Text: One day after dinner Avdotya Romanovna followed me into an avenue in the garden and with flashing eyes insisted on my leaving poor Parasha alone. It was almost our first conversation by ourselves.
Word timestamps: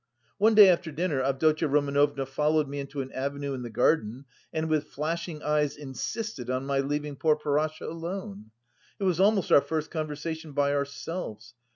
One 0.39 0.55
day 0.55 0.67
after 0.67 0.91
dinner 0.91 1.21
Avdotya 1.21 1.67
Romanovna 1.67 2.25
followed 2.25 2.67
me 2.67 2.79
into 2.79 3.01
an 3.01 3.11
avenue 3.11 3.53
in 3.53 3.61
the 3.61 3.69
garden 3.69 4.25
and 4.51 4.67
with 4.67 4.87
flashing 4.89 5.43
eyes 5.43 5.77
insisted 5.77 6.49
on 6.49 6.65
my 6.65 6.79
leaving 6.79 7.15
poor 7.15 7.35
Parasha 7.35 7.85
alone. 7.85 8.49
It 8.97 9.03
was 9.03 9.19
almost 9.19 9.51
our 9.51 9.61
first 9.61 9.91
conversation 9.91 10.53
by 10.53 10.73
ourselves. 10.73 11.53